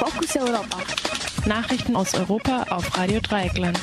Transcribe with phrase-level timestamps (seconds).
[0.00, 0.78] Fokus Europa.
[1.44, 3.78] Nachrichten aus Europa auf Radio Dreieckland.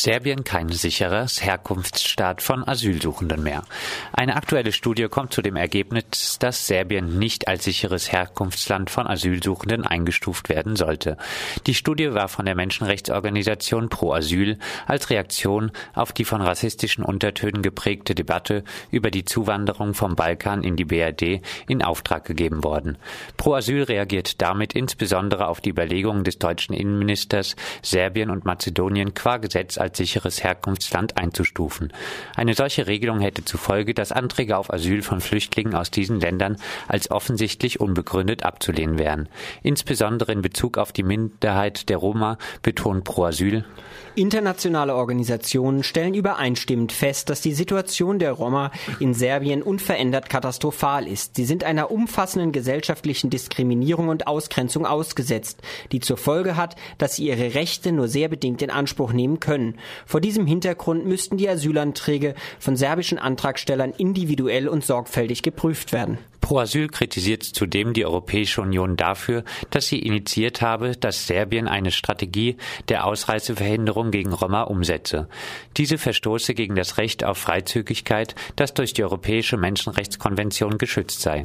[0.00, 3.64] Serbien kein sicheres Herkunftsstaat von Asylsuchenden mehr.
[4.12, 9.84] Eine aktuelle Studie kommt zu dem Ergebnis, dass Serbien nicht als sicheres Herkunftsland von Asylsuchenden
[9.84, 11.16] eingestuft werden sollte.
[11.66, 17.62] Die Studie war von der Menschenrechtsorganisation Pro Asyl als Reaktion auf die von rassistischen Untertönen
[17.62, 18.62] geprägte Debatte
[18.92, 22.98] über die Zuwanderung vom Balkan in die BRD in Auftrag gegeben worden.
[23.36, 29.38] Pro Asyl reagiert damit insbesondere auf die Überlegungen des deutschen Innenministers, Serbien und Mazedonien qua
[29.38, 31.92] Gesetz als sicheres Herkunftsland einzustufen.
[32.36, 36.56] Eine solche Regelung hätte zur Folge, dass Anträge auf Asyl von Flüchtlingen aus diesen Ländern
[36.86, 39.28] als offensichtlich unbegründet abzulehnen wären.
[39.62, 43.64] Insbesondere in Bezug auf die Minderheit der Roma betont Pro Asyl,
[44.18, 51.36] Internationale Organisationen stellen übereinstimmend fest, dass die Situation der Roma in Serbien unverändert katastrophal ist.
[51.36, 57.28] Sie sind einer umfassenden gesellschaftlichen Diskriminierung und Ausgrenzung ausgesetzt, die zur Folge hat, dass sie
[57.28, 59.77] ihre Rechte nur sehr bedingt in Anspruch nehmen können.
[60.06, 66.18] Vor diesem Hintergrund müssten die Asylanträge von serbischen Antragstellern individuell und sorgfältig geprüft werden.
[66.40, 71.90] Pro Asyl kritisiert zudem die Europäische Union dafür, dass sie initiiert habe, dass Serbien eine
[71.90, 72.56] Strategie
[72.88, 75.28] der Ausreiseverhinderung gegen Roma umsetze.
[75.76, 81.42] Diese verstoße gegen das Recht auf Freizügigkeit, das durch die Europäische Menschenrechtskonvention geschützt sei.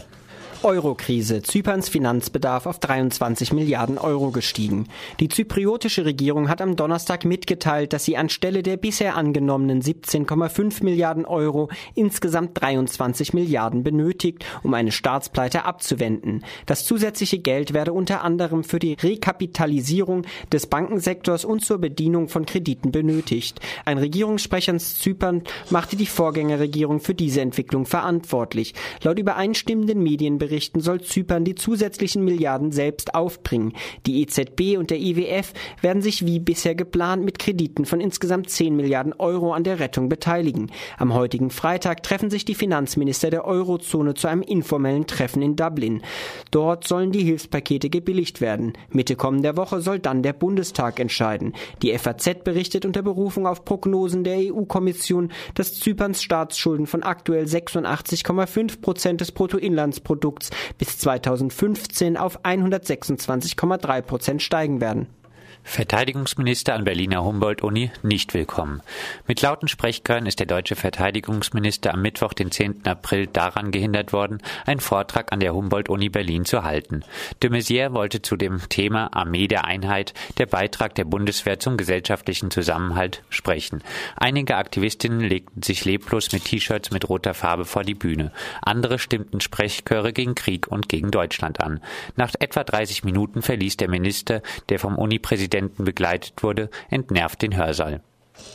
[0.63, 1.41] Eurokrise.
[1.41, 4.87] Zyperns Finanzbedarf auf 23 Milliarden Euro gestiegen.
[5.19, 11.25] Die zypriotische Regierung hat am Donnerstag mitgeteilt, dass sie anstelle der bisher angenommenen 17,5 Milliarden
[11.25, 16.45] Euro insgesamt 23 Milliarden benötigt, um eine Staatspleite abzuwenden.
[16.65, 22.45] Das zusätzliche Geld werde unter anderem für die Rekapitalisierung des Bankensektors und zur Bedienung von
[22.45, 23.59] Krediten benötigt.
[23.83, 28.73] Ein Regierungssprecher in Zypern machte die Vorgängerregierung für diese Entwicklung verantwortlich.
[29.03, 33.73] Laut übereinstimmenden Medienberichten Berichten soll Zypern die zusätzlichen Milliarden selbst aufbringen.
[34.05, 35.51] Die EZB und der IWF
[35.81, 40.09] werden sich wie bisher geplant mit Krediten von insgesamt 10 Milliarden Euro an der Rettung
[40.09, 40.71] beteiligen.
[40.99, 46.03] Am heutigen Freitag treffen sich die Finanzminister der Eurozone zu einem informellen Treffen in Dublin.
[46.51, 48.73] Dort sollen die Hilfspakete gebilligt werden.
[48.91, 51.53] Mitte kommender Woche soll dann der Bundestag entscheiden.
[51.81, 58.81] Die FAZ berichtet unter Berufung auf Prognosen der EU-Kommission, dass Zyperns Staatsschulden von aktuell 86,5
[58.81, 60.42] Prozent des Bruttoinlandsprodukts
[60.77, 65.07] bis 2015 auf 126,3 Prozent steigen werden.
[65.63, 68.81] Verteidigungsminister an Berliner Humboldt-Uni nicht willkommen.
[69.27, 72.85] Mit lauten Sprechchören ist der deutsche Verteidigungsminister am Mittwoch, den 10.
[72.85, 77.03] April, daran gehindert worden, einen Vortrag an der Humboldt-Uni Berlin zu halten.
[77.41, 82.51] De Maizière wollte zu dem Thema Armee der Einheit, der Beitrag der Bundeswehr zum gesellschaftlichen
[82.51, 83.81] Zusammenhalt, sprechen.
[84.15, 88.31] Einige Aktivistinnen legten sich leblos mit T-Shirts mit roter Farbe vor die Bühne.
[88.61, 91.79] Andere stimmten Sprechchöre gegen Krieg und gegen Deutschland an.
[92.15, 97.55] Nach etwa 30 Minuten verließ der Minister, der vom Uni-Präsidenten Präsidenten begleitet wurde, entnervt den
[97.55, 98.01] Hörsaal.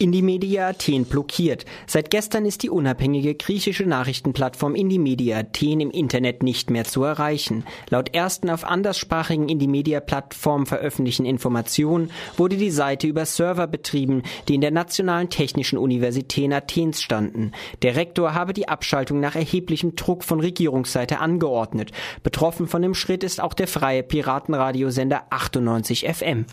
[0.00, 1.64] Indymedia Athen blockiert.
[1.86, 7.64] Seit gestern ist die unabhängige griechische Nachrichtenplattform Indymedia Athen im Internet nicht mehr zu erreichen.
[7.88, 14.60] Laut ersten auf anderssprachigen Indymedia-Plattformen veröffentlichten Informationen wurde die Seite über Server betrieben, die in
[14.60, 17.52] der Nationalen Technischen Universität Athens standen.
[17.82, 21.92] Der Rektor habe die Abschaltung nach erheblichem Druck von Regierungsseite angeordnet.
[22.24, 26.46] Betroffen von dem Schritt ist auch der freie Piratenradiosender 98 FM.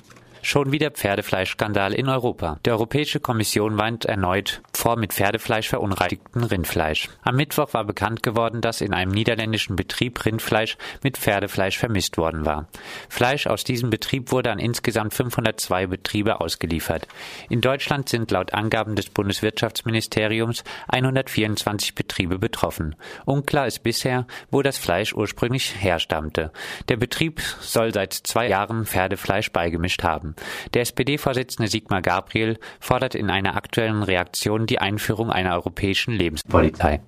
[0.47, 2.59] Schon wieder Pferdefleischskandal in Europa.
[2.67, 7.09] Die Europäische Kommission warnt erneut vor mit Pferdefleisch verunreinigten Rindfleisch.
[7.23, 12.45] Am Mittwoch war bekannt geworden, dass in einem niederländischen Betrieb Rindfleisch mit Pferdefleisch vermisst worden
[12.45, 12.67] war.
[13.09, 17.07] Fleisch aus diesem Betrieb wurde an insgesamt 502 Betriebe ausgeliefert.
[17.49, 22.95] In Deutschland sind laut Angaben des Bundeswirtschaftsministeriums 124 Betriebe betroffen.
[23.25, 26.51] Unklar ist bisher, wo das Fleisch ursprünglich herstammte.
[26.87, 30.34] Der Betrieb soll seit zwei Jahren Pferdefleisch beigemischt haben.
[30.73, 37.01] Der SPD-Vorsitzende Sigmar Gabriel fordert in einer aktuellen Reaktion die Einführung einer europäischen Lebenspolizei.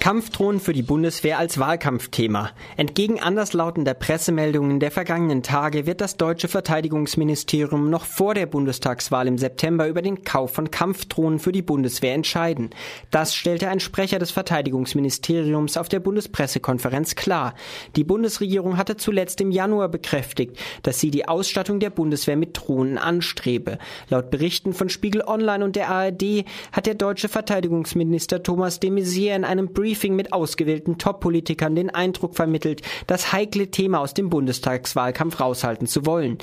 [0.00, 2.50] Kampfdrohnen für die Bundeswehr als Wahlkampfthema.
[2.76, 9.38] Entgegen anderslautender Pressemeldungen der vergangenen Tage wird das deutsche Verteidigungsministerium noch vor der Bundestagswahl im
[9.38, 12.70] September über den Kauf von Kampfdrohnen für die Bundeswehr entscheiden.
[13.10, 17.54] Das stellte ein Sprecher des Verteidigungsministeriums auf der Bundespressekonferenz klar.
[17.96, 22.98] Die Bundesregierung hatte zuletzt im Januar bekräftigt, dass sie die Ausstattung der Bundeswehr mit Drohnen
[22.98, 23.78] anstrebe.
[24.08, 29.36] Laut Berichten von Spiegel Online und der ARD hat der deutsche Verteidigungsminister Thomas de Maizière
[29.36, 35.38] in einem Briefing mit ausgewählten Top-Politikern den Eindruck vermittelt, das heikle Thema aus dem Bundestagswahlkampf
[35.40, 36.38] raushalten zu wollen.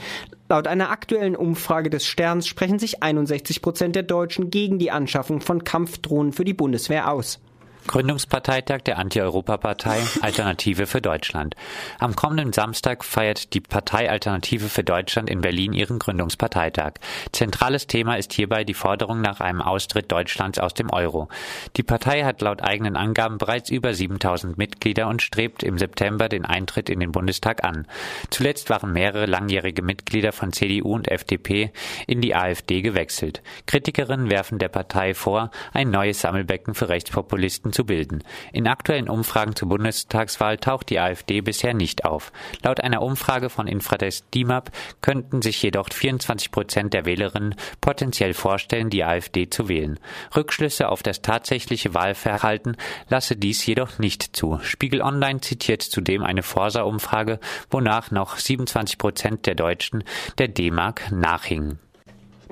[0.47, 5.41] Laut einer aktuellen Umfrage des Sterns sprechen sich 61 Prozent der Deutschen gegen die Anschaffung
[5.41, 7.39] von Kampfdrohnen für die Bundeswehr aus.
[7.87, 11.55] Gründungsparteitag der Anti-Europa-Partei Alternative für Deutschland.
[11.99, 16.93] Am kommenden Samstag feiert die Partei Alternative für Deutschland in Berlin ihren Gründungsparteitag.
[17.31, 21.27] Zentrales Thema ist hierbei die Forderung nach einem Austritt Deutschlands aus dem Euro.
[21.75, 26.45] Die Partei hat laut eigenen Angaben bereits über 7000 Mitglieder und strebt im September den
[26.45, 27.87] Eintritt in den Bundestag an.
[28.29, 31.71] Zuletzt waren mehrere langjährige Mitglieder von CDU und FDP
[32.07, 33.41] in die AfD gewechselt.
[33.65, 38.23] Kritikerinnen werfen der Partei vor, ein neues Sammelbecken für Rechtspopulisten Listen zu bilden.
[38.51, 42.31] In aktuellen Umfragen zur Bundestagswahl taucht die AfD bisher nicht auf.
[42.63, 44.71] Laut einer Umfrage von Infratest DIMAP
[45.01, 49.99] könnten sich jedoch 24 Prozent der Wählerinnen potenziell vorstellen, die AfD zu wählen.
[50.35, 52.77] Rückschlüsse auf das tatsächliche Wahlverhalten
[53.09, 54.59] lasse dies jedoch nicht zu.
[54.61, 57.39] Spiegel Online zitiert zudem eine Forsa-Umfrage,
[57.69, 60.03] wonach noch 27 Prozent der Deutschen
[60.37, 61.79] der D-Mark nachhingen.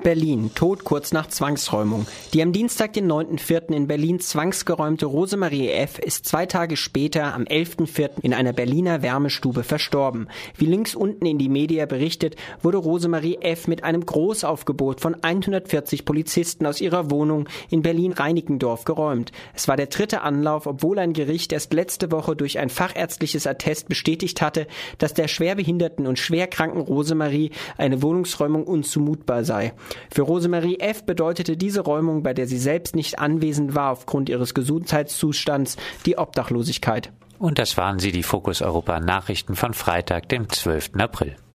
[0.02, 2.06] Berlin, Tod kurz nach Zwangsräumung.
[2.32, 3.74] Die am Dienstag, den 9.4.
[3.74, 5.98] in Berlin zwangsgeräumte Rosemarie F.
[5.98, 8.22] ist zwei Tage später, am 11.4.
[8.22, 10.28] in einer Berliner Wärmestube verstorben.
[10.56, 13.68] Wie links unten in die Media berichtet, wurde Rosemarie F.
[13.68, 19.32] mit einem Großaufgebot von 140 Polizisten aus ihrer Wohnung in Berlin-Reinickendorf geräumt.
[19.54, 23.88] Es war der dritte Anlauf, obwohl ein Gericht erst letzte Woche durch ein fachärztliches Attest
[23.88, 24.66] bestätigt hatte,
[24.98, 29.74] dass der schwerbehinderten und schwerkranken Rosemarie eine Wohnungsräumung unzumutbar sei.
[30.12, 31.04] Für Rosemarie F.
[31.04, 35.76] bedeutete diese Räumung, bei der sie selbst nicht anwesend war aufgrund ihres Gesundheitszustands,
[36.06, 37.12] die Obdachlosigkeit.
[37.38, 40.90] Und das waren sie, die Fokus Europa Nachrichten von Freitag, dem 12.
[40.98, 41.36] April.